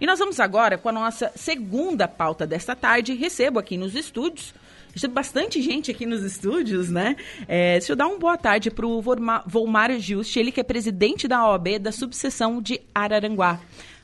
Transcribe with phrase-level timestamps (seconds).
[0.00, 3.14] E nós vamos agora com a nossa segunda pauta desta tarde.
[3.14, 4.54] Recebo aqui nos estúdios
[4.96, 7.16] Recebo bastante gente aqui nos estúdios, né?
[7.46, 9.02] É, deixa eu dar uma boa tarde para o
[9.46, 13.60] Volmar Juste, ele que é presidente da OAB da subseção de Araranguá.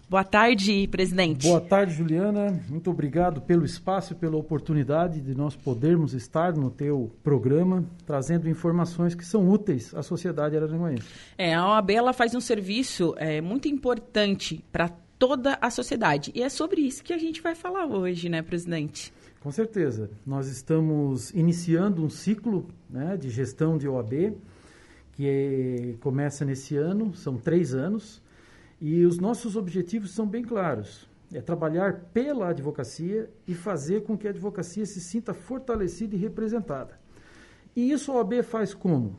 [0.07, 1.49] Boa tarde, presidente.
[1.49, 2.61] Boa tarde, Juliana.
[2.69, 8.47] Muito obrigado pelo espaço e pela oportunidade de nós podermos estar no teu programa, trazendo
[8.47, 11.09] informações que são úteis à sociedade araranguaense.
[11.39, 14.91] É, a OAB ela faz um serviço é, muito importante para
[15.23, 16.33] toda a sociedade.
[16.35, 19.15] E é sobre isso que a gente vai falar hoje, né, presidente?
[19.39, 20.11] Com certeza.
[20.27, 24.37] Nós estamos iniciando um ciclo né, de gestão de OAB,
[25.13, 28.21] que é, começa nesse ano, são três anos
[28.81, 31.09] e os nossos objetivos são bem claros.
[31.33, 36.99] É trabalhar pela advocacia e fazer com que a advocacia se sinta fortalecida e representada.
[37.77, 39.15] E isso a OAB faz como?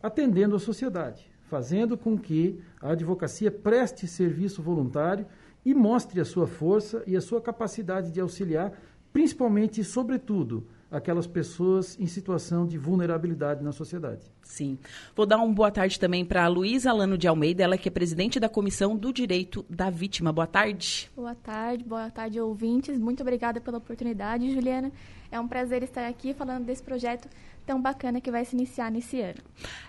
[0.00, 5.26] Atendendo a sociedade, fazendo com que a advocacia preste serviço voluntário
[5.62, 8.72] e mostre a sua força e a sua capacidade de auxiliar,
[9.12, 14.32] principalmente e sobretudo, aquelas pessoas em situação de vulnerabilidade na sociedade.
[14.42, 14.78] Sim.
[15.14, 17.92] Vou dar uma boa tarde também para a Luísa Alano de Almeida, ela que é
[17.92, 20.32] presidente da Comissão do Direito da Vítima.
[20.32, 21.10] Boa tarde.
[21.14, 22.98] Boa tarde, boa tarde, ouvintes.
[22.98, 24.90] Muito obrigada pela oportunidade, Juliana.
[25.30, 27.28] É um prazer estar aqui falando desse projeto
[27.66, 29.40] tão bacana que vai se iniciar nesse ano.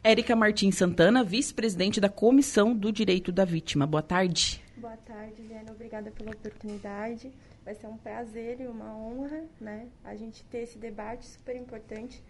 [0.03, 3.85] Érica Martins Santana, vice-presidente da Comissão do Direito da Vítima.
[3.85, 4.63] Boa tarde.
[4.77, 5.71] Boa tarde, Juliana.
[5.71, 7.31] Obrigada pela oportunidade.
[7.63, 12.21] Vai ser um prazer e uma honra, né, a gente ter esse debate super importante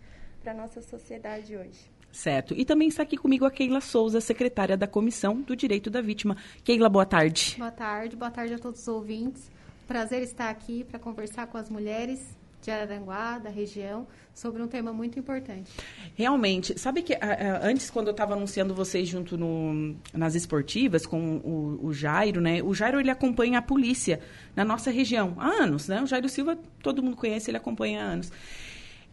[0.43, 1.91] para a nossa sociedade hoje.
[2.11, 2.53] Certo.
[2.55, 6.37] E também está aqui comigo a Keila Souza, secretária da Comissão do Direito da Vítima.
[6.63, 7.55] Keila, boa tarde.
[7.57, 9.49] Boa tarde, boa tarde a todos os ouvintes.
[9.87, 14.93] Prazer estar aqui para conversar com as mulheres de Araranguá, da região, sobre um tema
[14.93, 15.71] muito importante.
[16.15, 16.79] Realmente.
[16.79, 17.17] Sabe que
[17.61, 22.61] antes, quando eu estava anunciando vocês junto no, nas esportivas com o, o, Jairo, né?
[22.63, 24.19] O Jairo, ele acompanha a polícia
[24.55, 26.01] na nossa região há anos, né?
[26.01, 28.31] O Jairo Silva, todo mundo conhece, ele acompanha há anos.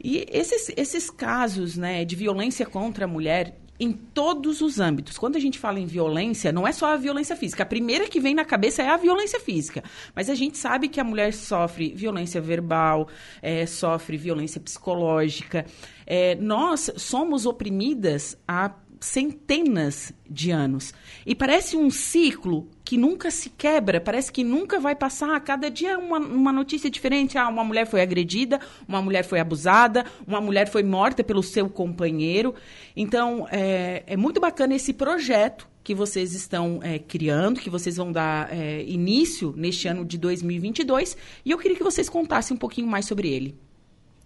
[0.02, 5.16] E esses, esses casos né, de violência contra a mulher, em todos os âmbitos.
[5.16, 7.62] Quando a gente fala em violência, não é só a violência física.
[7.62, 9.82] A primeira que vem na cabeça é a violência física.
[10.14, 13.08] Mas a gente sabe que a mulher sofre violência verbal,
[13.40, 15.64] é, sofre violência psicológica.
[16.06, 18.70] É, nós somos oprimidas há
[19.00, 20.93] centenas de anos.
[21.25, 25.41] E parece um ciclo que nunca se quebra, parece que nunca vai passar.
[25.41, 27.38] Cada dia uma, uma notícia diferente.
[27.38, 31.71] Ah, uma mulher foi agredida, uma mulher foi abusada, uma mulher foi morta pelo seu
[31.71, 32.55] companheiro.
[32.94, 38.12] Então, é, é muito bacana esse projeto que vocês estão é, criando, que vocês vão
[38.12, 41.17] dar é, início neste ano de 2022.
[41.44, 43.56] E eu queria que vocês contassem um pouquinho mais sobre ele.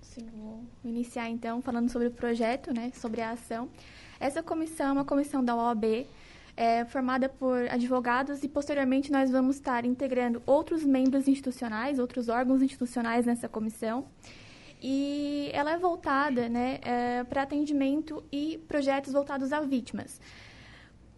[0.02, 3.68] Sim, vou iniciar então falando sobre o projeto, né, sobre a ação.
[4.24, 6.06] Essa comissão é uma comissão da OAB,
[6.56, 12.62] é, formada por advogados e posteriormente nós vamos estar integrando outros membros institucionais, outros órgãos
[12.62, 14.06] institucionais nessa comissão.
[14.82, 20.18] E ela é voltada né, é, para atendimento e projetos voltados a vítimas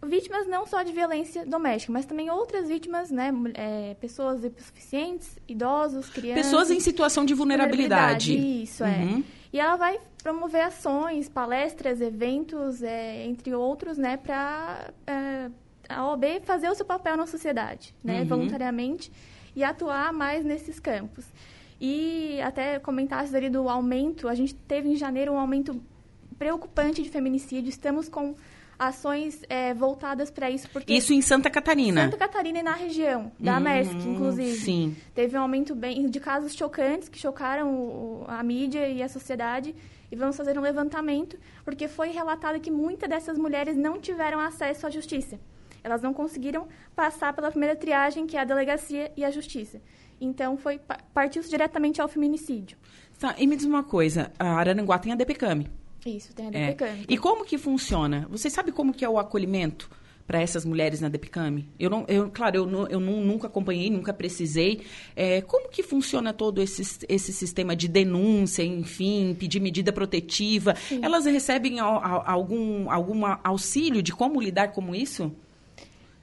[0.05, 3.31] vítimas não só de violência doméstica, mas também outras vítimas, né?
[3.55, 6.45] É, pessoas hipossuficientes, idosos, crianças.
[6.45, 8.35] Pessoas em situação de vulnerabilidade.
[8.35, 8.97] vulnerabilidade isso, é.
[8.99, 9.23] Uhum.
[9.51, 14.17] E ela vai promover ações, palestras, eventos, é, entre outros, né?
[14.17, 15.49] Para é,
[15.87, 18.19] a OAB fazer o seu papel na sociedade, né?
[18.21, 18.27] Uhum.
[18.27, 19.09] Voluntariamente
[19.55, 21.25] e atuar mais nesses campos.
[21.79, 25.81] E até comentasse ali do aumento, a gente teve em janeiro um aumento
[26.37, 27.69] preocupante de feminicídio.
[27.69, 28.35] Estamos com
[28.77, 30.69] ações é, voltadas para isso.
[30.69, 32.03] Porque isso em Santa Catarina?
[32.03, 34.57] Santa Catarina e na região, da hum, MESC, inclusive.
[34.57, 34.95] Sim.
[35.15, 39.73] Teve um aumento bem de casos chocantes que chocaram a mídia e a sociedade.
[40.11, 44.87] E vamos fazer um levantamento, porque foi relatado que muitas dessas mulheres não tiveram acesso
[44.87, 45.39] à justiça.
[45.83, 49.81] Elas não conseguiram passar pela primeira triagem, que é a delegacia e a justiça.
[50.19, 50.79] Então, foi
[51.13, 52.77] partiu diretamente ao feminicídio.
[53.19, 55.69] Tá, e me diz uma coisa, a Araranguá tem a DPCAMI.
[56.05, 56.85] Isso, tem a DPCAM.
[56.85, 57.05] É.
[57.09, 58.27] E como que funciona?
[58.29, 59.89] Você sabe como que é o acolhimento
[60.27, 61.63] para essas mulheres na DPCAM?
[61.79, 64.81] Eu não, eu, claro, eu, não, eu não, nunca acompanhei, nunca precisei.
[65.15, 70.75] É, como que funciona todo esse, esse sistema de denúncia, enfim, pedir medida protetiva?
[70.75, 70.99] Sim.
[71.01, 75.33] Elas recebem a, a, algum, algum auxílio de como lidar com isso?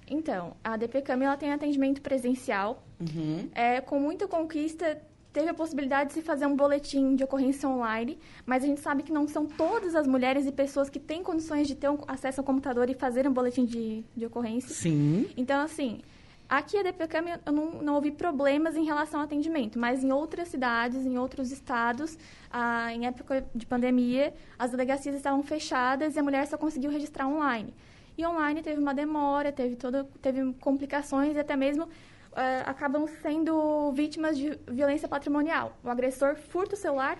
[0.06, 3.48] Então, a DPCAM ela tem atendimento presencial, uhum.
[3.54, 5.00] é, com muita conquista
[5.34, 8.16] teve a possibilidade de se fazer um boletim de ocorrência online,
[8.46, 11.66] mas a gente sabe que não são todas as mulheres e pessoas que têm condições
[11.66, 14.72] de ter um acesso ao computador e fazer um boletim de, de ocorrência.
[14.72, 15.28] Sim.
[15.36, 16.00] Então, assim,
[16.48, 20.46] aqui a DPCAM eu não, não ouvi problemas em relação ao atendimento, mas em outras
[20.46, 22.16] cidades, em outros estados,
[22.48, 27.26] ah, em época de pandemia, as delegacias estavam fechadas e a mulher só conseguiu registrar
[27.26, 27.74] online.
[28.16, 31.88] E online teve uma demora, teve, todo, teve complicações e até mesmo
[32.36, 35.76] é, acabam sendo vítimas de violência patrimonial.
[35.82, 37.18] O agressor furta o celular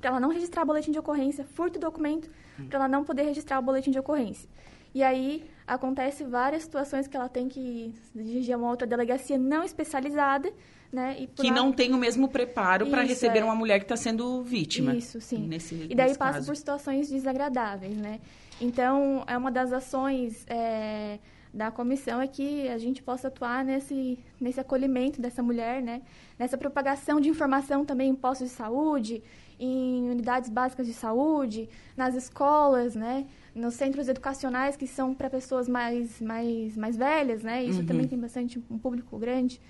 [0.00, 2.30] para ela não registrar o boletim de ocorrência, furta o documento
[2.68, 4.48] para ela não poder registrar o boletim de ocorrência.
[4.94, 9.62] E aí acontece várias situações que ela tem que dirigir a uma outra delegacia não
[9.62, 10.52] especializada,
[10.92, 11.28] né?
[11.36, 11.54] que lá...
[11.54, 13.44] não tem o mesmo preparo para receber é.
[13.44, 14.94] uma mulher que está sendo vítima.
[14.94, 15.46] Isso, sim.
[15.46, 16.46] Nesse, e daí passa caso.
[16.46, 18.20] por situações desagradáveis, né?
[18.60, 21.18] Então, é uma das ações é,
[21.52, 26.02] da comissão é que a gente possa atuar nesse, nesse acolhimento dessa mulher, né?
[26.38, 29.22] Nessa propagação de informação também em postos de saúde,
[29.58, 33.26] em unidades básicas de saúde, nas escolas, né?
[33.54, 37.64] nos centros educacionais que são para pessoas mais, mais, mais velhas, né?
[37.64, 37.86] Isso uhum.
[37.86, 39.60] também tem bastante um público grande.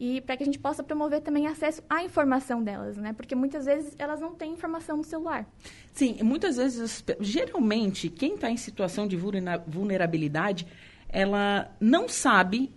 [0.00, 3.12] E para que a gente possa promover também acesso à informação delas, né?
[3.12, 5.46] Porque muitas vezes elas não têm informação no celular.
[5.92, 10.66] Sim, muitas vezes, geralmente, quem está em situação de vulnerabilidade,
[11.08, 12.72] ela não sabe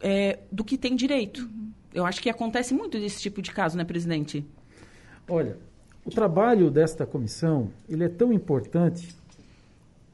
[0.00, 1.42] é, do que tem direito.
[1.42, 1.70] Uhum.
[1.92, 4.44] Eu acho que acontece muito desse tipo de caso, né, presidente?
[5.28, 5.58] Olha,
[6.04, 9.14] o trabalho desta comissão, ele é tão importante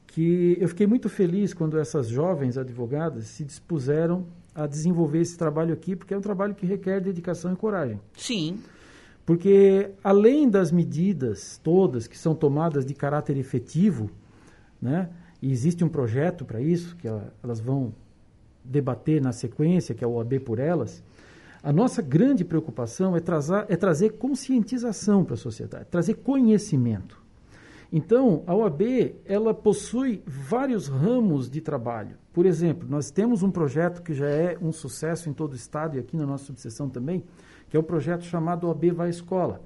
[0.07, 4.25] que eu fiquei muito feliz quando essas jovens advogadas se dispuseram
[4.55, 7.99] a desenvolver esse trabalho aqui, porque é um trabalho que requer dedicação e coragem.
[8.15, 8.59] Sim.
[9.23, 14.09] Porque além das medidas todas que são tomadas de caráter efetivo,
[14.81, 15.09] né,
[15.41, 17.07] e existe um projeto para isso, que
[17.43, 17.93] elas vão
[18.63, 21.03] debater na sequência, que é o OAB por elas,
[21.63, 27.21] a nossa grande preocupação é, trazer, é trazer conscientização para a sociedade, trazer conhecimento.
[27.91, 32.17] Então, a OAB, ela possui vários ramos de trabalho.
[32.33, 35.95] Por exemplo, nós temos um projeto que já é um sucesso em todo o estado
[35.95, 37.23] e aqui na nossa subseção também,
[37.69, 39.61] que é o projeto chamado OAB Vai Escola,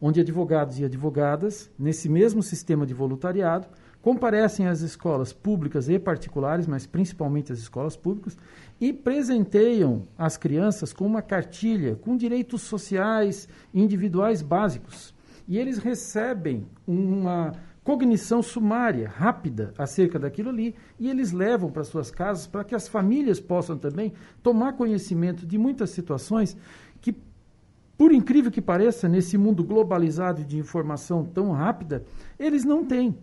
[0.00, 3.66] onde advogados e advogadas, nesse mesmo sistema de voluntariado,
[4.02, 8.36] comparecem às escolas públicas e particulares, mas principalmente as escolas públicas,
[8.80, 15.14] e presenteiam as crianças com uma cartilha com direitos sociais individuais básicos
[15.50, 17.52] e eles recebem uma
[17.82, 22.86] cognição sumária, rápida, acerca daquilo ali, e eles levam para suas casas para que as
[22.86, 24.12] famílias possam também
[24.44, 26.56] tomar conhecimento de muitas situações
[27.00, 27.12] que,
[27.98, 32.04] por incrível que pareça, nesse mundo globalizado de informação tão rápida,
[32.38, 33.18] eles não têm.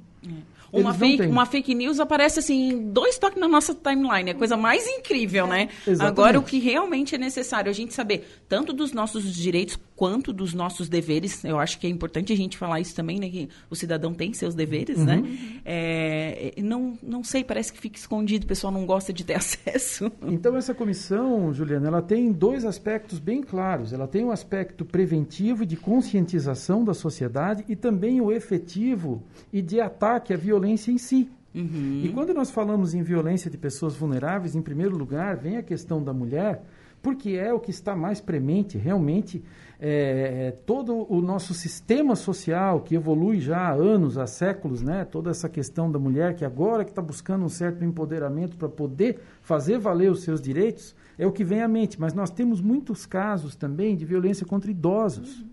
[0.72, 0.80] É.
[0.80, 4.30] Uma fake, uma fake news aparece assim, dois toques na nossa timeline.
[4.30, 5.70] É a coisa mais incrível, né?
[5.86, 6.02] Exatamente.
[6.02, 10.54] Agora, o que realmente é necessário, a gente saber tanto dos nossos direitos quanto dos
[10.54, 11.44] nossos deveres.
[11.44, 13.28] Eu acho que é importante a gente falar isso também, né?
[13.28, 15.18] Que o cidadão tem seus deveres, né?
[15.18, 15.24] uhum.
[15.24, 15.62] né?
[15.66, 20.10] É, não, não sei, parece que fica escondido, o pessoal não gosta de ter acesso.
[20.22, 23.92] Então, essa comissão, Juliana, ela tem dois aspectos bem claros.
[23.92, 29.64] Ela tem o um aspecto preventivo de conscientização da sociedade e também o efetivo e
[29.64, 31.28] de ataque à violência em si.
[31.56, 32.02] Uhum.
[32.04, 36.04] E quando nós falamos em violência de pessoas vulneráveis, em primeiro lugar, vem a questão
[36.04, 36.62] da mulher,
[37.08, 39.42] porque é o que está mais premente realmente
[39.80, 45.06] é, é, todo o nosso sistema social que evolui já há anos, há séculos, né?
[45.06, 49.22] toda essa questão da mulher que agora que está buscando um certo empoderamento para poder
[49.42, 51.98] fazer valer os seus direitos, é o que vem à mente.
[51.98, 55.46] Mas nós temos muitos casos também de violência contra idosos.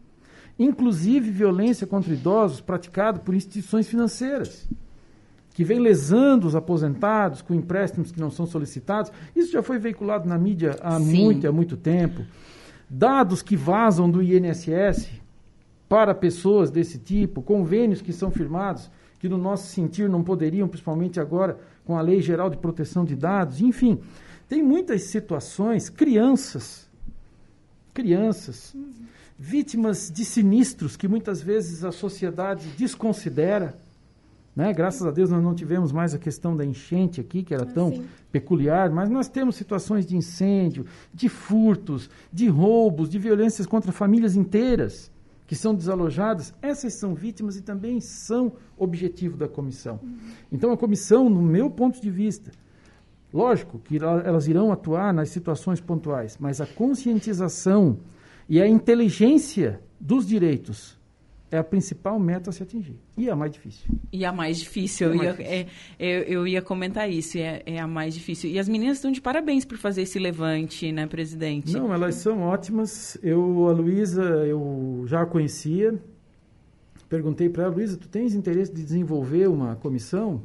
[0.58, 4.68] Inclusive violência contra idosos praticada por instituições financeiras
[5.54, 9.10] que vem lesando os aposentados com empréstimos que não são solicitados.
[9.34, 11.24] Isso já foi veiculado na mídia há Sim.
[11.24, 12.22] muito, há muito tempo
[12.90, 15.08] dados que vazam do INSS
[15.88, 21.18] para pessoas desse tipo, convênios que são firmados, que no nosso sentir não poderiam, principalmente
[21.18, 24.00] agora com a Lei Geral de Proteção de Dados, enfim,
[24.48, 26.88] tem muitas situações, crianças,
[27.92, 28.74] crianças,
[29.38, 33.76] vítimas de sinistros que muitas vezes a sociedade desconsidera,
[34.54, 34.72] né?
[34.72, 37.72] Graças a Deus nós não tivemos mais a questão da enchente aqui, que era ah,
[37.72, 38.06] tão sim.
[38.30, 44.36] peculiar, mas nós temos situações de incêndio, de furtos, de roubos, de violências contra famílias
[44.36, 45.10] inteiras
[45.46, 46.54] que são desalojadas.
[46.62, 49.98] Essas são vítimas e também são objetivo da comissão.
[50.02, 50.18] Uhum.
[50.50, 52.50] Então a comissão, no meu ponto de vista,
[53.32, 57.98] lógico que elas irão atuar nas situações pontuais, mas a conscientização
[58.48, 60.98] e a inteligência dos direitos
[61.54, 62.96] é a principal meta a se atingir.
[63.16, 63.86] E a mais difícil.
[64.12, 65.06] E a mais difícil.
[65.06, 65.52] É eu, ia, difícil.
[65.52, 65.66] É,
[66.00, 68.50] eu, eu, ia comentar isso, é, é, a mais difícil.
[68.50, 71.72] E as meninas estão de parabéns por fazer esse levante, né, presidente?
[71.72, 73.16] Não, elas são ótimas.
[73.22, 75.94] Eu, a Luísa, eu já a conhecia.
[77.08, 80.42] Perguntei para ela, Luísa, tu tens interesse de desenvolver uma comissão?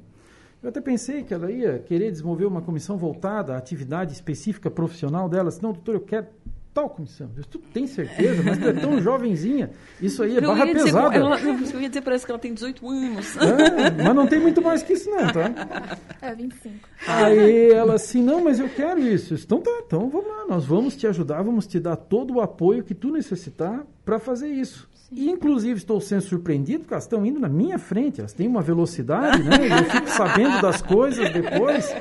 [0.62, 5.28] Eu até pensei que ela ia querer desenvolver uma comissão voltada à atividade específica profissional
[5.28, 5.50] dela.
[5.60, 6.28] Não, doutor, eu quero
[6.74, 7.30] tal comissão.
[7.36, 8.42] Eu, tu tem certeza?
[8.44, 9.72] Mas tu é tão jovenzinha.
[10.02, 11.16] Isso aí é barra eu dizer, pesada.
[11.16, 13.38] ela, eu ia dizer para ela que ela tem 18 anos.
[13.38, 15.98] É, mas não tem muito mais que isso não, tá?
[16.22, 16.76] É, 25.
[17.08, 19.34] Aí ela assim, não, mas eu quero isso.
[19.34, 22.84] Então tá, então vamos lá, nós vamos te ajudar, vamos te dar todo o apoio
[22.84, 24.90] que tu necessitar para fazer isso.
[25.12, 28.62] E, inclusive, estou sendo surpreendido porque elas estão indo na minha frente, elas têm uma
[28.62, 29.56] velocidade, né?
[29.80, 31.92] Eu fico sabendo das coisas depois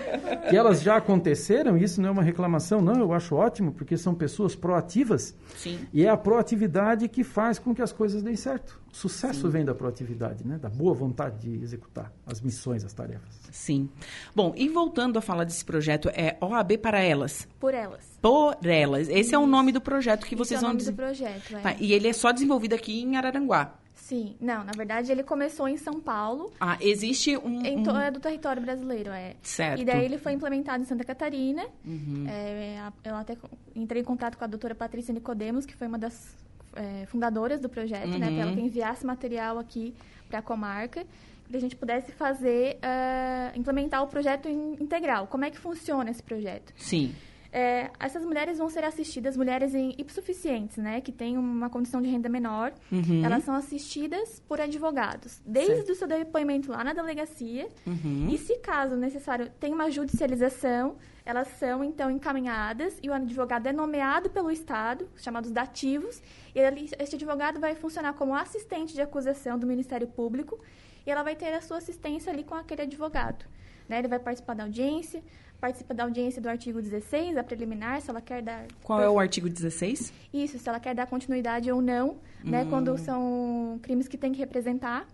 [0.48, 4.14] que elas já aconteceram, isso não é uma reclamação, não, eu acho ótimo, porque são
[4.14, 5.34] pessoas proativas.
[5.56, 5.78] Sim.
[5.92, 8.80] E é a proatividade que faz com que as coisas deem certo.
[8.92, 9.50] O sucesso Sim.
[9.50, 10.58] vem da proatividade, né?
[10.58, 13.38] Da boa vontade de executar as missões, as tarefas.
[13.52, 13.88] Sim.
[14.34, 17.46] Bom, e voltando a falar desse projeto, é OAB para elas.
[17.60, 18.18] Por elas.
[18.20, 19.08] Por elas.
[19.08, 20.92] Esse é o nome do projeto que Esse vocês é o vão nome dizer.
[20.92, 21.60] do projeto, é.
[21.60, 23.74] Tá, e ele é só desenvolvido aqui em Araranguá.
[24.08, 24.36] Sim.
[24.40, 27.62] Não, na verdade ele começou em São Paulo, Ah, existe um.
[27.64, 29.34] em um- to- é do território brasileiro, é.
[29.42, 29.80] Certo.
[29.82, 31.66] E daí ele foi implementado em Santa Catarina.
[31.84, 32.24] Uhum.
[32.26, 33.36] É, eu até
[33.76, 36.34] entrei em contato com a doutora Patrícia Nicodemos, que foi uma das
[36.74, 38.28] é, fundadoras do projeto, né?
[38.28, 38.34] Uhum.
[38.34, 39.94] Para ela que enviasse material aqui
[40.28, 41.04] para a comarca,
[41.48, 45.26] para a gente pudesse fazer, ah, implementar o projeto in- integral.
[45.26, 46.72] Como é que funciona esse projeto?
[46.76, 47.14] Sim.
[47.50, 51.00] É, essas mulheres vão ser assistidas, mulheres em hipossuficientes, né?
[51.00, 52.72] Que têm uma condição de renda menor.
[52.92, 53.24] Uhum.
[53.24, 55.92] Elas são assistidas por advogados, desde Certo.
[55.92, 57.68] o seu depoimento lá na delegacia.
[57.86, 58.28] Uhum.
[58.30, 63.72] E se caso necessário tem uma judicialização, elas são então encaminhadas e o advogado é
[63.72, 66.22] nomeado pelo Estado, chamados dativos,
[66.54, 70.58] e ele, este advogado vai funcionar como assistente de acusação do Ministério Público
[71.06, 73.44] e ela vai ter a sua assistência ali com aquele advogado.
[73.88, 73.98] Né?
[73.98, 75.22] Ele vai participar da audiência,
[75.60, 79.18] participa da audiência do artigo 16, a preliminar, se ela quer dar Qual é o
[79.18, 80.12] artigo 16?
[80.32, 82.62] isso, se ela quer dar continuidade ou não, né?
[82.62, 82.66] Hum.
[82.70, 85.06] Quando são crimes que tem que representar.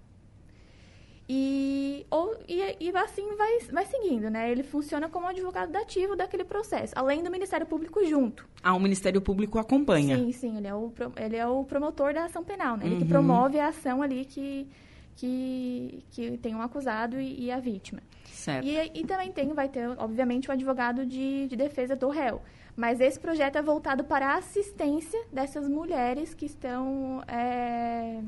[1.26, 4.50] E, ou, e, e assim vai, vai seguindo, né?
[4.50, 8.46] Ele funciona como advogado dativo daquele processo, além do Ministério Público junto.
[8.62, 10.18] Ah, o Ministério Público acompanha.
[10.18, 12.84] Sim, sim, ele é o, ele é o promotor da ação penal, né?
[12.84, 13.08] Ele que Uhum.
[13.08, 14.68] promove a ação ali que,
[15.16, 18.00] que, que tem um acusado e, e a vítima.
[18.24, 18.66] Certo.
[18.66, 22.42] E, e também tem, vai ter, obviamente, o advogado de, de defesa do réu.
[22.76, 28.20] Mas esse projeto é voltado para a assistência dessas mulheres que estão é,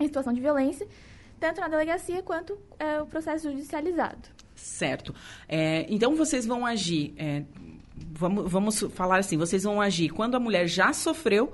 [0.00, 0.86] em situação de violência,
[1.38, 4.28] tanto na delegacia quanto é, o processo judicializado.
[4.54, 5.14] Certo.
[5.46, 7.14] É, então vocês vão agir.
[7.16, 7.44] é,
[8.12, 11.52] vamos, vamos falar assim: vocês vão agir quando a mulher já sofreu.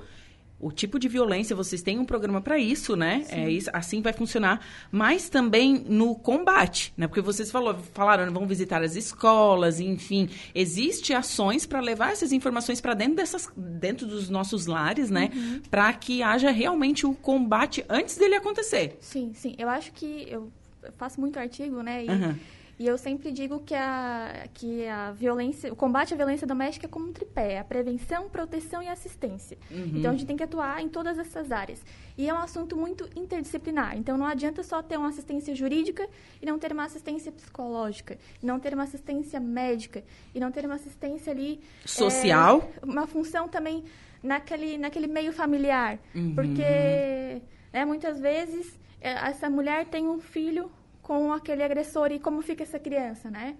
[0.64, 3.26] O tipo de violência, vocês têm um programa para isso, né?
[3.28, 4.66] É isso, assim vai funcionar.
[4.90, 7.06] Mas também no combate, né?
[7.06, 10.26] Porque vocês falou, falaram, vão visitar as escolas, enfim.
[10.54, 15.30] Existe ações para levar essas informações para dentro dessas, dentro dos nossos lares, né?
[15.70, 18.96] Para que haja realmente o combate antes dele acontecer.
[19.02, 19.54] Sim, sim.
[19.58, 20.50] Eu acho que eu
[20.96, 22.06] faço muito artigo, né?
[22.06, 22.38] E, Aham.
[22.78, 26.88] E eu sempre digo que a, que a violência, o combate à violência doméstica é
[26.88, 29.56] como um tripé, a prevenção, proteção e assistência.
[29.70, 31.84] Então a gente tem que atuar em todas essas áreas.
[32.18, 33.96] E é um assunto muito interdisciplinar.
[33.96, 36.08] Então não adianta só ter uma assistência jurídica
[36.42, 40.02] e não ter uma assistência psicológica, e não ter uma assistência médica,
[40.34, 42.70] e não ter uma assistência ali Social.
[42.82, 43.84] é, uma função também
[44.22, 45.98] naquele, naquele meio familiar.
[46.14, 46.34] Uhum.
[46.34, 47.40] Porque
[47.72, 50.70] né, muitas vezes é, essa mulher tem um filho
[51.04, 53.56] com aquele agressor e como fica essa criança, né?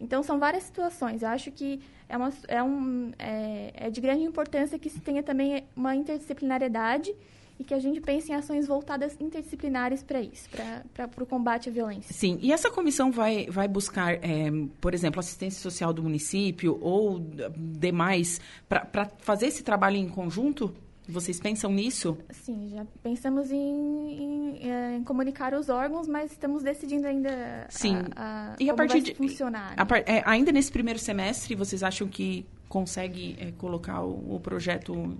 [0.00, 1.22] Então, são várias situações.
[1.22, 5.22] Eu acho que é, uma, é, um, é, é de grande importância que se tenha
[5.22, 7.14] também uma interdisciplinariedade
[7.58, 10.48] e que a gente pense em ações voltadas interdisciplinares para isso,
[10.94, 12.14] para o combate à violência.
[12.14, 17.20] Sim, e essa comissão vai, vai buscar, é, por exemplo, assistência social do município ou
[17.54, 20.74] demais, para fazer esse trabalho em conjunto?
[21.10, 22.16] Vocês pensam nisso?
[22.30, 27.96] Sim, já pensamos em, em, é, em comunicar os órgãos, mas estamos decidindo ainda Sim.
[28.16, 29.74] a, a, E a partir de- funcionar.
[29.76, 30.02] A né?
[30.06, 35.16] é, ainda nesse primeiro semestre, vocês acham que consegue é, colocar o, o projeto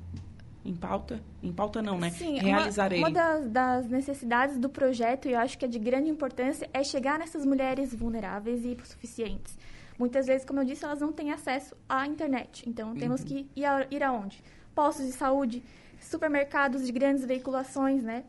[0.65, 1.21] em pauta?
[1.43, 2.11] Em pauta não, né?
[2.11, 3.03] Sim, Realizar uma, ele.
[3.03, 6.85] uma das, das necessidades do projeto, e eu acho que é de grande importância, é
[6.85, 9.59] chegar nessas mulheres vulneráveis e hipossuficientes.
[9.99, 12.67] Muitas vezes, como eu disse, elas não têm acesso à internet.
[12.67, 14.43] Então, temos que ir, a, ir aonde?
[14.81, 15.63] Postos de saúde,
[16.01, 18.25] supermercados de grandes veiculações, né?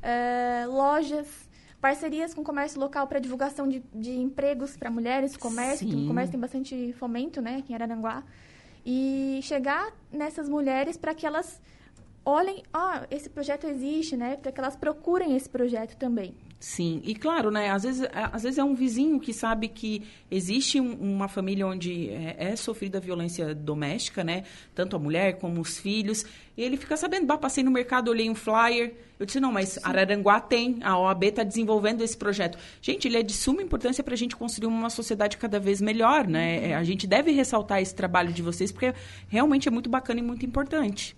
[0.00, 1.26] Eh, lojas,
[1.80, 6.04] parcerias com o comércio local para divulgação de, de empregos para mulheres, comércio, Sim.
[6.04, 8.22] o comércio tem bastante fomento, né, aqui em Araranguá.
[8.86, 11.60] E chegar nessas mulheres para que elas
[12.24, 14.36] olhem, ah, esse projeto existe, né?
[14.36, 16.36] Para que elas procurem esse projeto também.
[16.60, 17.70] Sim, e claro, né?
[17.70, 22.10] Às vezes, às vezes é um vizinho que sabe que existe um, uma família onde
[22.10, 24.42] é, é, sofrida violência doméstica, né?
[24.74, 26.24] Tanto a mulher como os filhos.
[26.56, 28.92] E ele fica sabendo, bah, passei no mercado, olhei um flyer.
[29.20, 29.80] Eu disse, não, mas Sim.
[29.84, 32.58] Araranguá tem, a OAB está desenvolvendo esse projeto.
[32.82, 36.26] Gente, ele é de suma importância para a gente construir uma sociedade cada vez melhor,
[36.26, 36.70] né?
[36.70, 36.76] Uhum.
[36.78, 38.92] A gente deve ressaltar esse trabalho de vocês, porque
[39.28, 41.16] realmente é muito bacana e muito importante.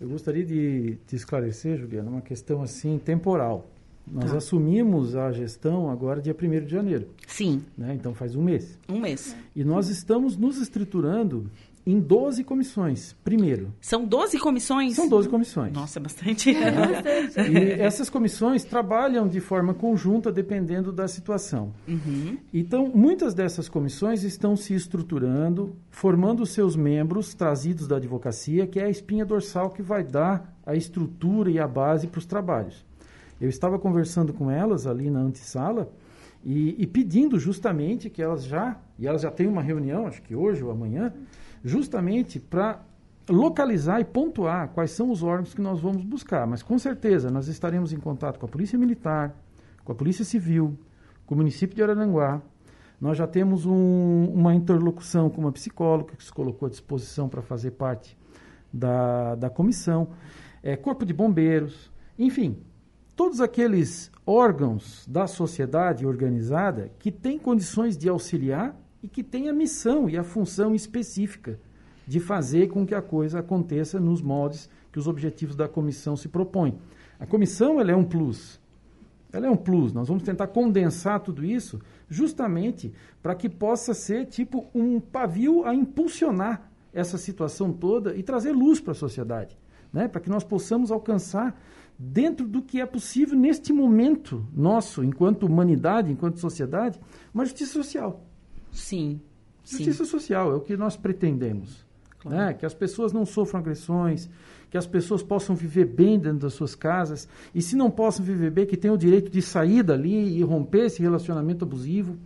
[0.00, 3.71] Eu gostaria de te esclarecer, Juliana, uma questão assim temporal.
[4.06, 4.36] Nós tá.
[4.36, 7.08] assumimos a gestão agora dia 1 de janeiro.
[7.26, 7.62] Sim.
[7.76, 7.94] Né?
[7.94, 8.78] Então faz um mês.
[8.88, 9.36] Um mês.
[9.54, 11.50] E nós estamos nos estruturando
[11.84, 13.72] em 12 comissões, primeiro.
[13.80, 14.94] São 12 comissões?
[14.94, 15.72] São 12 comissões.
[15.72, 16.50] Nossa, é bastante.
[16.54, 17.48] É.
[17.50, 21.72] e essas comissões trabalham de forma conjunta dependendo da situação.
[21.88, 22.38] Uhum.
[22.54, 28.84] Então, muitas dessas comissões estão se estruturando, formando seus membros trazidos da advocacia, que é
[28.84, 32.84] a espinha dorsal que vai dar a estrutura e a base para os trabalhos.
[33.42, 35.92] Eu estava conversando com elas ali na antessala
[36.44, 40.32] e, e pedindo justamente que elas já, e elas já têm uma reunião, acho que
[40.32, 41.12] hoje ou amanhã,
[41.64, 42.80] justamente para
[43.28, 46.46] localizar e pontuar quais são os órgãos que nós vamos buscar.
[46.46, 49.34] Mas com certeza nós estaremos em contato com a Polícia Militar,
[49.84, 50.78] com a Polícia Civil,
[51.26, 52.40] com o município de Araranguá.
[53.00, 57.42] Nós já temos um, uma interlocução com uma psicóloga que se colocou à disposição para
[57.42, 58.16] fazer parte
[58.72, 60.10] da, da comissão,
[60.62, 62.56] é, Corpo de Bombeiros, enfim,
[63.14, 69.52] todos aqueles órgãos da sociedade organizada que têm condições de auxiliar e que têm a
[69.52, 71.58] missão e a função específica
[72.06, 76.28] de fazer com que a coisa aconteça nos moldes que os objetivos da comissão se
[76.28, 76.78] propõem.
[77.18, 78.60] A comissão ela é um plus.
[79.32, 79.92] Ela é um plus.
[79.92, 82.92] Nós vamos tentar condensar tudo isso justamente
[83.22, 88.80] para que possa ser tipo um pavio a impulsionar essa situação toda e trazer luz
[88.80, 89.56] para a sociedade,
[89.92, 90.06] né?
[90.06, 91.58] para que nós possamos alcançar
[92.04, 96.98] dentro do que é possível neste momento nosso, enquanto humanidade, enquanto sociedade,
[97.32, 98.26] uma justiça social.
[98.72, 99.20] Sim.
[99.64, 100.10] Justiça sim.
[100.10, 101.86] social é o que nós pretendemos.
[102.18, 102.36] Claro.
[102.36, 102.54] Né?
[102.54, 104.28] Que as pessoas não sofram agressões,
[104.68, 108.50] que as pessoas possam viver bem dentro das suas casas, e se não possam viver
[108.50, 112.18] bem, que tenham o direito de sair dali e romper esse relacionamento abusivo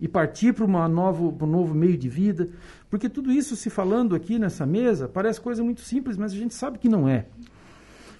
[0.00, 2.50] e partir para uma novo, um novo meio de vida.
[2.88, 6.54] Porque tudo isso, se falando aqui nessa mesa, parece coisa muito simples, mas a gente
[6.54, 7.26] sabe que não é.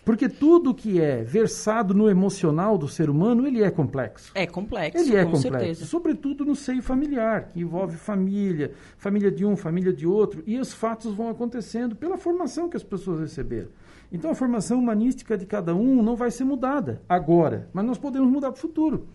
[0.05, 4.33] Porque tudo que é versado no emocional do ser humano, ele é complexo.
[4.35, 5.51] É complexo, Ele é complexo.
[5.51, 5.87] Certeza.
[5.87, 10.75] Sobretudo no seio familiar, que envolve família, família de um, família de outro, e os
[10.75, 13.69] fatos vão acontecendo pela formação que as pessoas receberam.
[14.13, 18.31] Então a formação humanística de cada um não vai ser mudada agora, mas nós podemos
[18.31, 19.09] mudar para o futuro.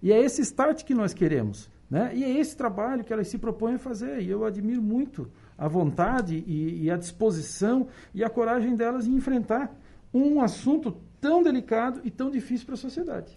[0.00, 1.68] E é esse start que nós queremos.
[1.90, 2.12] Né?
[2.14, 4.22] E é esse trabalho que elas se propõem a fazer.
[4.22, 9.14] E eu admiro muito a vontade e, e a disposição e a coragem delas em
[9.14, 9.76] enfrentar
[10.12, 13.32] um assunto tão delicado e tão difícil para a sociedade.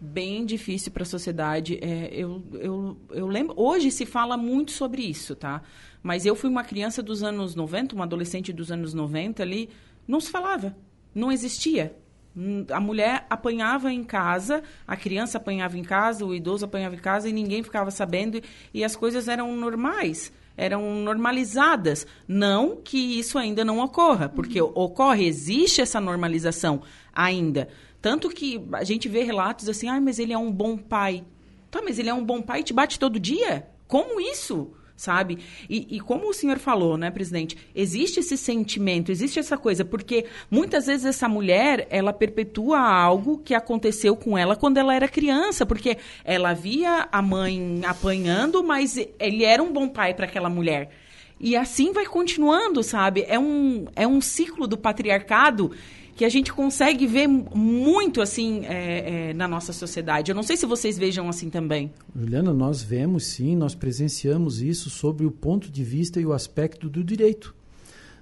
[0.00, 1.78] Bem difícil para a sociedade.
[1.82, 3.54] É, eu, eu, eu lembro.
[3.56, 5.62] Hoje se fala muito sobre isso, tá?
[6.02, 9.68] Mas eu fui uma criança dos anos 90, uma adolescente dos anos 90 ali.
[10.08, 10.76] Não se falava.
[11.14, 11.96] Não existia.
[12.36, 16.98] Hum, a mulher apanhava em casa, a criança apanhava em casa, o idoso apanhava em
[16.98, 18.40] casa e ninguém ficava sabendo
[18.74, 22.06] e as coisas eram normais eram normalizadas.
[22.26, 24.72] Não que isso ainda não ocorra, porque uhum.
[24.74, 27.68] ocorre, existe essa normalização ainda.
[28.00, 31.24] Tanto que a gente vê relatos assim, ah, mas ele é um bom pai.
[31.70, 33.68] Tá, mas ele é um bom pai e te bate todo dia?
[33.88, 34.72] Como isso?
[34.96, 35.38] Sabe?
[35.68, 40.24] E, e, como o senhor falou, né, presidente, existe esse sentimento, existe essa coisa, porque
[40.50, 45.66] muitas vezes essa mulher, ela perpetua algo que aconteceu com ela quando ela era criança,
[45.66, 50.90] porque ela via a mãe apanhando, mas ele era um bom pai para aquela mulher.
[51.38, 53.24] E assim vai continuando, sabe?
[53.28, 55.70] É um, é um ciclo do patriarcado
[56.16, 60.30] que a gente consegue ver muito assim é, é, na nossa sociedade.
[60.30, 61.92] Eu não sei se vocês vejam assim também.
[62.18, 66.88] Juliana, nós vemos sim, nós presenciamos isso sobre o ponto de vista e o aspecto
[66.88, 67.54] do direito.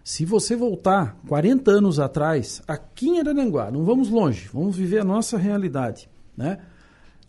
[0.03, 5.05] Se você voltar 40 anos atrás, aqui em Arananguá, não vamos longe, vamos viver a
[5.05, 6.59] nossa realidade, né?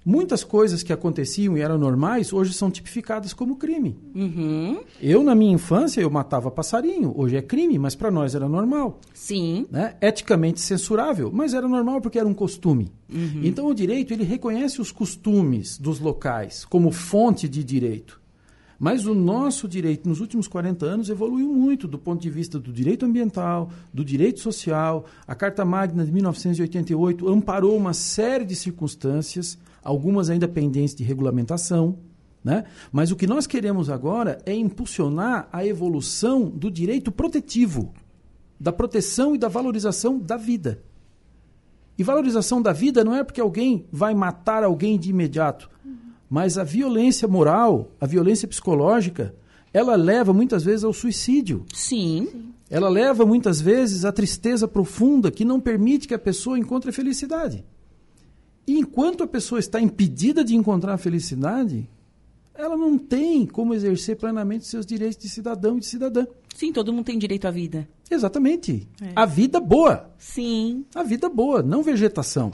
[0.06, 3.98] Muitas coisas que aconteciam e eram normais, hoje são tipificadas como crime.
[4.14, 4.82] Uhum.
[5.02, 7.12] Eu, na minha infância, eu matava passarinho.
[7.18, 9.00] Hoje é crime, mas para nós era normal.
[9.16, 9.66] Sim.
[9.72, 9.96] Né?
[10.00, 12.92] Eticamente censurável, mas era normal porque era um costume.
[13.12, 13.42] Uhum.
[13.44, 18.22] Então, o direito, ele reconhece os costumes dos locais como fonte de direito.
[18.78, 22.72] Mas o nosso direito, nos últimos 40 anos, evoluiu muito do ponto de vista do
[22.72, 25.06] direito ambiental, do direito social.
[25.28, 32.00] A Carta Magna de 1988 amparou uma série de circunstâncias algumas ainda pendentes de regulamentação.
[32.44, 32.66] Né?
[32.92, 37.94] Mas o que nós queremos agora é impulsionar a evolução do direito protetivo,
[38.60, 40.84] da proteção e da valorização da vida.
[41.98, 45.70] E valorização da vida não é porque alguém vai matar alguém de imediato,
[46.30, 49.34] mas a violência moral, a violência psicológica,
[49.72, 51.66] ela leva muitas vezes ao suicídio.
[51.74, 52.54] Sim.
[52.70, 56.94] Ela leva muitas vezes à tristeza profunda que não permite que a pessoa encontre a
[56.94, 57.64] felicidade.
[58.68, 61.88] E enquanto a pessoa está impedida de encontrar a felicidade,
[62.54, 66.26] ela não tem como exercer plenamente seus direitos de cidadão e de cidadã.
[66.56, 67.88] Sim, todo mundo tem direito à vida.
[68.10, 68.88] Exatamente.
[69.02, 69.12] É.
[69.16, 70.10] A vida boa.
[70.18, 72.52] Sim, A vida boa, não vegetação.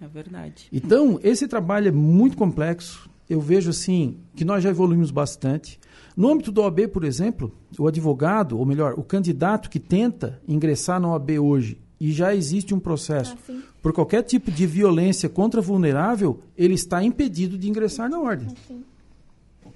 [0.00, 0.68] é verdade.
[0.72, 3.10] Então, esse trabalho é muito complexo.
[3.28, 5.78] Eu vejo assim que nós já evoluímos bastante.
[6.16, 10.98] No âmbito da OAB, por exemplo, o advogado, ou melhor, o candidato que tenta ingressar
[11.00, 13.52] na OAB hoje e já existe um processo Ah.
[13.88, 18.48] Por qualquer tipo de violência contra vulnerável, ele está impedido de ingressar na ordem.
[18.48, 18.84] Assim.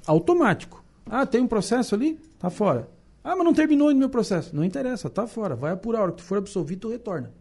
[0.06, 0.84] Automático.
[1.06, 2.20] Ah, tem um processo ali?
[2.38, 2.90] Tá fora.
[3.24, 4.54] Ah, mas não terminou ainda o meu processo.
[4.54, 5.56] Não interessa, tá fora.
[5.56, 6.00] Vai apurar.
[6.00, 7.32] A hora que tu for absolvido, tu retorna.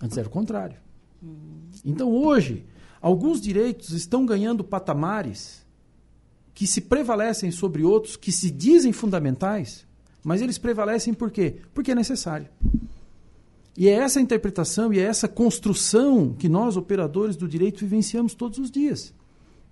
[0.00, 0.76] Antes era o contrário.
[1.84, 2.64] Então hoje,
[3.02, 5.66] alguns direitos estão ganhando patamares
[6.54, 9.84] que se prevalecem sobre outros que se dizem fundamentais,
[10.22, 11.56] mas eles prevalecem por quê?
[11.74, 12.46] Porque é necessário.
[13.76, 18.58] E é essa interpretação e é essa construção que nós, operadores do direito, vivenciamos todos
[18.58, 19.14] os dias,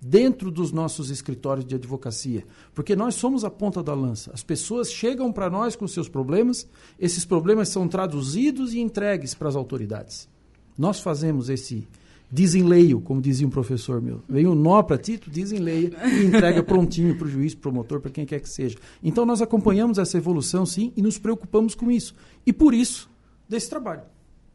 [0.01, 2.45] dentro dos nossos escritórios de advocacia.
[2.73, 4.31] Porque nós somos a ponta da lança.
[4.33, 9.49] As pessoas chegam para nós com seus problemas, esses problemas são traduzidos e entregues para
[9.49, 10.29] as autoridades.
[10.77, 11.85] Nós fazemos esse
[12.31, 14.21] desenleio, como dizia um professor meu.
[14.29, 18.11] Vem um nó para ti, tu desenleia e entrega prontinho para o juiz, promotor, para
[18.11, 18.77] quem quer que seja.
[19.03, 22.15] Então nós acompanhamos essa evolução, sim, e nos preocupamos com isso.
[22.45, 23.09] E por isso,
[23.49, 24.03] desse trabalho.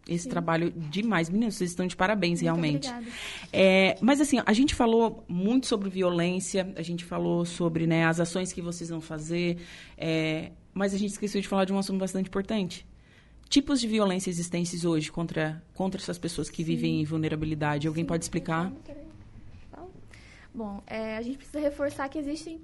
[0.07, 2.89] Esse trabalho demais, meninos, vocês estão de parabéns, Muito realmente.
[2.91, 3.17] obrigada.
[3.51, 8.21] É, mas assim, a gente falou muito sobre violência, a gente falou sobre né, as
[8.21, 9.59] ações que vocês vão fazer,
[9.97, 12.87] é, mas a gente esqueceu de falar de um assunto bastante importante.
[13.49, 17.89] Tipos de violência existentes hoje contra, contra essas pessoas que vivem em vulnerabilidade.
[17.89, 18.73] Alguém pode explicar?
[20.55, 22.61] Bom, é, a gente precisa reforçar que existem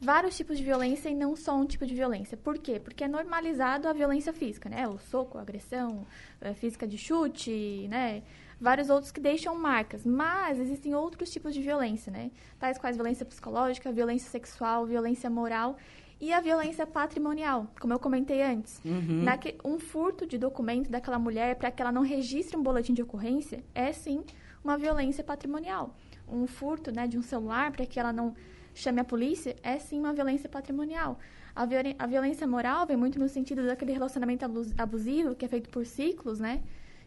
[0.00, 2.36] vários tipos de violência e não só um tipo de violência.
[2.36, 2.78] Por quê?
[2.78, 4.86] Porque é normalizado a violência física, né?
[4.86, 6.06] O soco, a agressão
[6.40, 8.22] é, física de chute, né?
[8.60, 10.04] Vários outros que deixam marcas.
[10.04, 12.30] Mas existem outros tipos de violência, né?
[12.58, 15.76] Tais quais violência psicológica, violência sexual, violência moral
[16.18, 18.80] e a violência patrimonial, como eu comentei antes.
[18.84, 19.22] Uhum.
[19.22, 23.02] Naque- um furto de documento daquela mulher para que ela não registre um boletim de
[23.02, 24.24] ocorrência é sim
[24.64, 25.94] uma violência patrimonial.
[26.26, 28.34] Um furto né, de um celular para que ela não
[28.82, 31.18] chame a polícia é sim uma violência patrimonial.
[31.54, 35.48] A, violen- a violência moral vem muito no sentido daquele relacionamento abus- abusivo que é
[35.48, 36.62] feito por ciclos, né?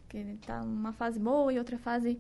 [0.10, 2.19] Que tá numa fase boa e outra fase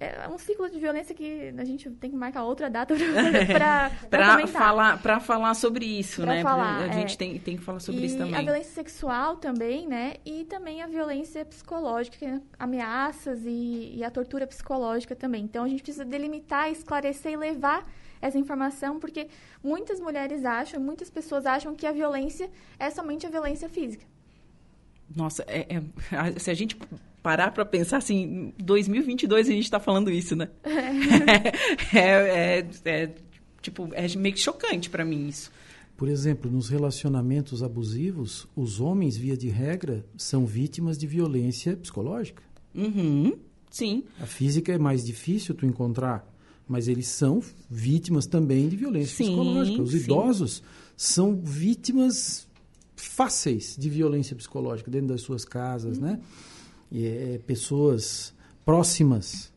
[0.00, 2.94] é um ciclo de violência que a gente tem que marcar outra data
[3.46, 6.42] para Para falar, pra falar sobre isso, Pra né?
[6.42, 6.92] falar, a é.
[6.92, 8.34] gente tem, tem que falar sobre e isso também.
[8.34, 10.14] a violência sexual também, né?
[10.24, 15.44] E também a violência psicológica, é ameaças e, e a tortura psicológica também.
[15.44, 17.86] Então a gente precisa delimitar, esclarecer e levar
[18.22, 19.26] essa informação, porque
[19.62, 24.06] muitas mulheres acham, muitas pessoas acham que a violência é somente a violência física.
[25.14, 26.76] Nossa, é- é- a- se a gente
[27.22, 28.22] parar para pensar assim,
[28.58, 30.48] em 2022 a gente está falando isso, né?
[31.94, 33.14] É, é- é,
[33.60, 35.50] tipo, é meio que chocante para mim isso.
[35.96, 42.42] Por exemplo, nos relacionamentos abusivos, os homens, via de regra, são vítimas de violência psicológica.
[42.74, 43.38] Uhum,
[43.70, 44.02] sim.
[44.18, 46.26] A física é mais difícil tu encontrar,
[46.68, 49.82] mas eles são vítimas também de violência Sim, psicológica.
[49.82, 49.96] Os sim.
[49.98, 50.62] idosos
[50.96, 52.46] são vítimas
[52.96, 56.20] fáceis de violência psicológica dentro das suas casas, né?
[56.90, 58.32] E é, pessoas
[58.64, 59.52] próximas,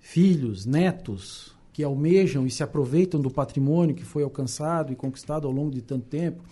[0.00, 5.52] filhos, netos, que almejam e se aproveitam do patrimônio que foi alcançado e conquistado ao
[5.52, 6.42] longo de tanto tempo,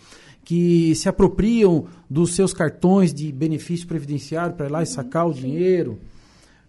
[0.44, 5.32] que se apropriam dos seus cartões de benefício previdenciário para ir lá e sacar o
[5.32, 6.00] dinheiro.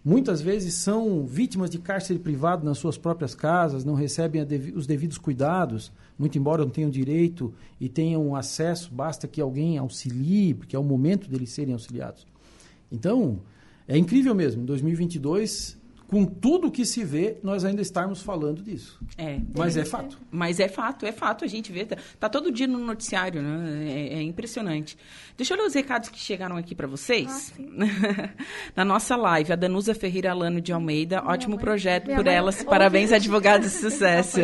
[0.04, 5.16] Muitas vezes são vítimas de cárcere privado nas suas próprias casas, não recebem os devidos
[5.16, 10.78] cuidados, muito embora não tenham direito e tenham acesso, basta que alguém auxilie, porque é
[10.78, 12.26] o momento deles serem auxiliados.
[12.92, 13.40] Então,
[13.88, 19.00] é incrível mesmo, em 2022, com tudo que se vê, nós ainda estarmos falando disso.
[19.16, 19.38] É.
[19.56, 20.18] Mas é fato.
[20.30, 21.84] Mas é fato, é fato, a gente vê.
[21.84, 23.84] Tá, tá todo dia no noticiário, né?
[23.90, 24.96] É, é impressionante.
[25.36, 27.26] Deixa eu ler os recados que chegaram aqui para vocês.
[27.28, 27.68] Ah, sim.
[28.76, 31.64] Na nossa live, a Danusa Ferreira Alano de Almeida, ótimo mãe.
[31.64, 32.56] projeto Minha por mãe elas.
[32.56, 32.68] ouve.
[32.68, 34.40] Parabéns, advogados de sucesso.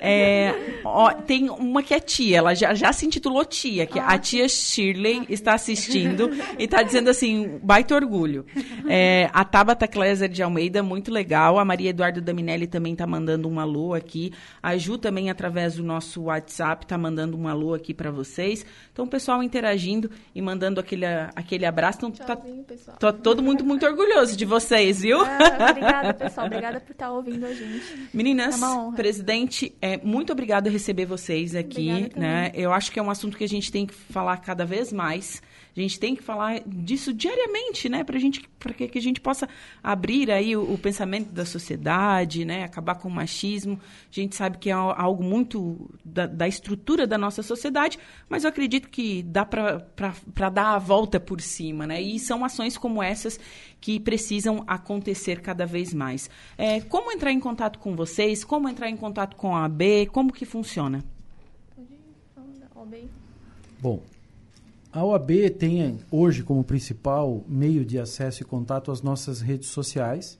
[0.00, 4.18] É, ó, tem uma que é tia, ela já, já se intitulou tia, que a
[4.18, 8.44] tia Shirley está assistindo e está dizendo assim, baita orgulho.
[8.92, 11.56] É, a Tabata Kleiser de Almeida, muito legal.
[11.58, 14.32] A Maria Eduarda Daminelli também está mandando um alô aqui.
[14.60, 18.66] A Ju também, através do nosso WhatsApp, está mandando um alô aqui para vocês.
[18.92, 21.98] Então, o pessoal interagindo e mandando aquele, aquele abraço.
[21.98, 22.96] Então, tá Tchauzinho, pessoal.
[22.98, 25.20] Tô todo mundo muito orgulhoso de vocês, viu?
[25.20, 26.46] Ah, obrigada, pessoal.
[26.46, 28.08] Obrigada por estar ouvindo a gente.
[28.12, 32.50] Meninas, É presidente, é muito obrigada a receber vocês aqui, né?
[32.52, 35.40] Eu acho que é um assunto que a gente tem que falar cada vez mais.
[35.76, 38.02] A gente tem que falar disso diariamente, né?
[38.02, 39.48] Para gente, para que, a gente possa
[39.82, 42.64] abrir aí o pensamento da sociedade, né?
[42.64, 43.78] Acabar com o machismo.
[44.10, 48.44] A gente sabe que é al- algo muito da, da estrutura da nossa sociedade, mas
[48.44, 52.00] eu acredito que dá para dar a volta por cima, né?
[52.00, 53.38] E são ações como essas
[53.80, 56.28] que precisam acontecer cada vez mais.
[56.58, 58.42] É, como entrar em contato com vocês?
[58.44, 60.06] Como entrar em contato com a AB?
[60.06, 61.04] Como que funciona?
[63.80, 64.02] Bom,
[64.92, 70.39] a OAB tem hoje como principal meio de acesso e contato as nossas redes sociais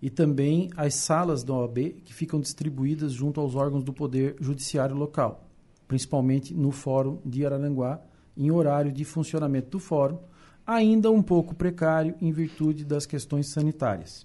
[0.00, 4.96] e também as salas da OAB que ficam distribuídas junto aos órgãos do Poder Judiciário
[4.96, 5.48] local,
[5.86, 8.00] principalmente no Fórum de Araranguá,
[8.36, 10.18] em horário de funcionamento do fórum,
[10.64, 14.24] ainda um pouco precário em virtude das questões sanitárias.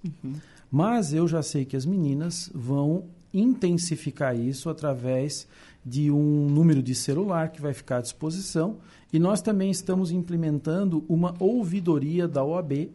[0.69, 5.47] Mas eu já sei que as meninas vão intensificar isso através
[5.83, 8.77] de um número de celular que vai ficar à disposição
[9.11, 12.91] e nós também estamos implementando uma ouvidoria da OAB,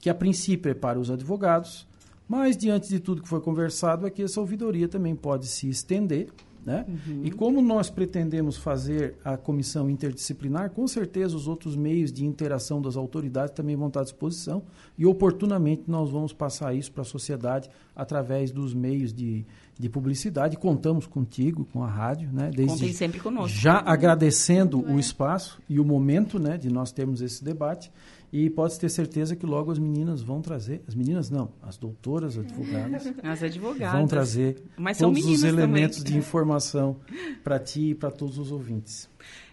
[0.00, 1.86] que a princípio é para os advogados,
[2.32, 6.28] mas diante de tudo que foi conversado aqui, essa ouvidoria também pode se estender.
[6.64, 6.86] Né?
[7.22, 12.80] E como nós pretendemos fazer a comissão interdisciplinar, com certeza os outros meios de interação
[12.80, 14.62] das autoridades também vão estar à disposição
[14.96, 19.44] e oportunamente nós vamos passar isso para a sociedade através dos meios de,
[19.78, 20.56] de publicidade.
[20.56, 22.50] Contamos contigo, com a rádio, né?
[22.54, 23.58] Desde Contem sempre conosco.
[23.58, 27.92] já agradecendo o espaço e o momento né, de nós termos esse debate.
[28.32, 32.38] E pode ter certeza que logo as meninas vão trazer, as meninas não, as doutoras,
[32.38, 33.98] advogadas, As advogadas.
[33.98, 34.62] vão trazer
[34.98, 36.12] todos os elementos também.
[36.14, 36.96] de informação
[37.44, 39.08] para ti e para todos os ouvintes.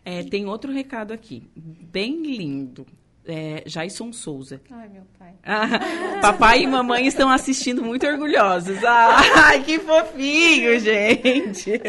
[0.06, 1.44] É, tem outro recado aqui,
[1.92, 2.86] bem lindo.
[3.30, 4.60] É, Jason Souza.
[4.72, 5.34] Ai, meu pai.
[5.44, 5.68] Ah,
[6.22, 8.84] papai e mamãe estão assistindo muito orgulhosos.
[8.84, 11.80] Ai, que fofinho, gente.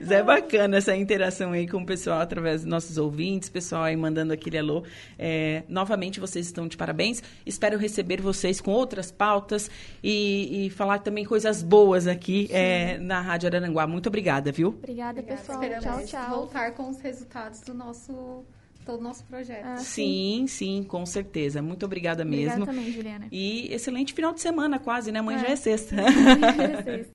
[0.00, 3.96] Mas É bacana essa interação aí com o pessoal através dos nossos ouvintes, pessoal aí
[3.96, 4.84] mandando aquele alô.
[5.18, 7.22] É, novamente, vocês estão de parabéns.
[7.44, 9.70] Espero receber vocês com outras pautas
[10.02, 13.86] e, e falar também coisas boas aqui é, na Rádio Araranguá.
[13.86, 14.68] Muito obrigada, viu?
[14.68, 15.60] Obrigada, pessoal.
[15.60, 16.28] Tchau, Esperamos tchau.
[16.30, 18.44] voltar com os resultados do nosso,
[18.86, 19.64] todo o nosso projeto.
[19.64, 21.60] Ah, Sim, sim, com certeza.
[21.60, 22.64] Muito obrigada Obrigada mesmo.
[22.64, 23.26] também, Juliana.
[23.32, 25.18] E excelente final de semana, quase, né?
[25.18, 25.96] Amanhã já é sexta.
[25.96, 26.06] Vocês.